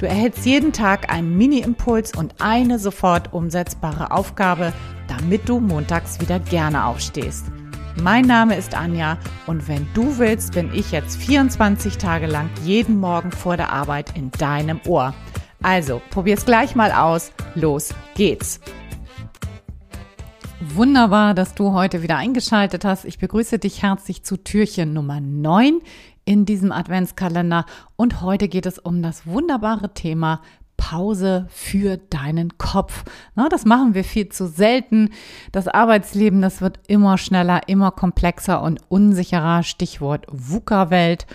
[0.00, 4.72] Du erhältst jeden Tag einen Mini-Impuls und eine sofort umsetzbare Aufgabe,
[5.08, 7.44] damit du montags wieder gerne aufstehst.
[8.02, 12.98] Mein Name ist Anja und wenn du willst, bin ich jetzt 24 Tage lang jeden
[12.98, 15.12] Morgen vor der Arbeit in deinem Ohr.
[15.62, 17.30] Also, probier's gleich mal aus.
[17.54, 18.58] Los geht's.
[20.62, 23.04] Wunderbar, dass du heute wieder eingeschaltet hast.
[23.04, 25.82] Ich begrüße dich herzlich zu Türchen Nummer 9
[26.30, 27.66] in diesem Adventskalender
[27.96, 30.42] und heute geht es um das wunderbare Thema
[30.76, 33.02] Pause für deinen Kopf.
[33.34, 35.10] Na, das machen wir viel zu selten.
[35.50, 39.64] Das Arbeitsleben, das wird immer schneller, immer komplexer und unsicherer.
[39.64, 41.26] Stichwort VUCA-Welt.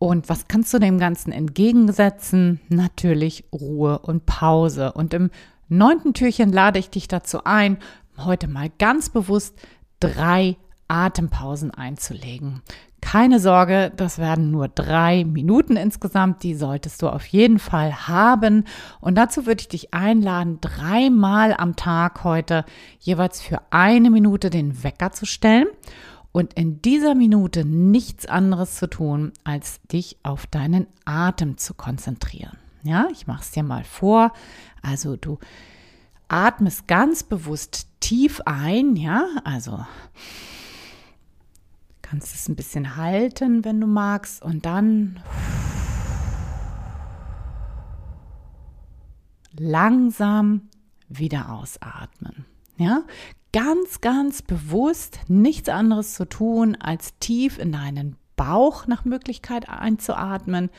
[0.00, 2.60] Und was kannst du dem Ganzen entgegensetzen?
[2.68, 4.90] Natürlich Ruhe und Pause.
[4.90, 5.30] Und im
[5.68, 7.78] neunten Türchen lade ich dich dazu ein,
[8.18, 9.56] heute mal ganz bewusst
[10.00, 10.56] drei
[10.90, 12.62] Atempausen einzulegen.
[13.00, 16.42] Keine Sorge, das werden nur drei Minuten insgesamt.
[16.42, 18.64] Die solltest du auf jeden Fall haben.
[19.00, 22.64] Und dazu würde ich dich einladen, dreimal am Tag heute
[22.98, 25.66] jeweils für eine Minute den Wecker zu stellen
[26.32, 32.58] und in dieser Minute nichts anderes zu tun, als dich auf deinen Atem zu konzentrieren.
[32.82, 34.32] Ja, ich mache es dir mal vor.
[34.82, 35.38] Also du
[36.28, 39.84] atmest ganz bewusst tief ein, ja, also
[42.10, 45.20] kannst es ein bisschen halten, wenn du magst, und dann
[49.56, 50.62] langsam
[51.08, 52.46] wieder ausatmen.
[52.78, 53.04] Ja,
[53.52, 60.70] ganz, ganz bewusst nichts anderes zu tun, als tief in deinen Bauch nach Möglichkeit einzuatmen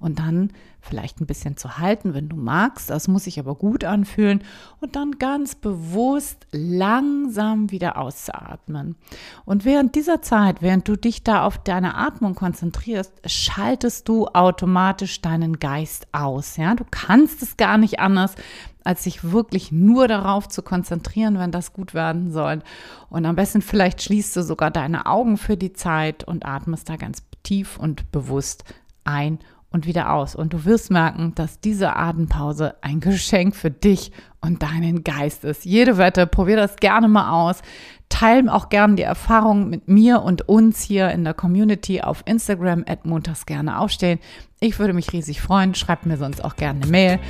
[0.00, 0.50] und dann
[0.80, 2.90] vielleicht ein bisschen zu halten, wenn du magst.
[2.90, 4.42] Das muss sich aber gut anfühlen
[4.80, 8.96] und dann ganz bewusst langsam wieder auszuatmen.
[9.44, 15.20] Und während dieser Zeit, während du dich da auf deine Atmung konzentrierst, schaltest du automatisch
[15.20, 16.56] deinen Geist aus.
[16.56, 18.34] Ja, du kannst es gar nicht anders,
[18.82, 22.62] als sich wirklich nur darauf zu konzentrieren, wenn das gut werden soll.
[23.10, 26.96] Und am besten vielleicht schließt du sogar deine Augen für die Zeit und atmest da
[26.96, 28.64] ganz tief und bewusst
[29.04, 29.38] ein
[29.72, 30.34] und wieder aus.
[30.34, 35.64] Und du wirst merken, dass diese Atempause ein Geschenk für dich und deinen Geist ist.
[35.64, 37.62] Jede Wette, probier das gerne mal aus.
[38.08, 42.84] Teil auch gerne die Erfahrungen mit mir und uns hier in der Community auf Instagram
[42.88, 44.18] at montags gerne aufstehen.
[44.58, 45.74] Ich würde mich riesig freuen.
[45.74, 47.20] Schreib mir sonst auch gerne eine Mail.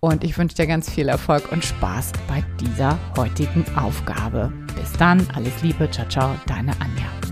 [0.00, 4.52] Und ich wünsche dir ganz viel Erfolg und Spaß bei dieser heutigen Aufgabe.
[4.78, 7.25] Bis dann, alles Liebe, ciao, ciao, deine Anja.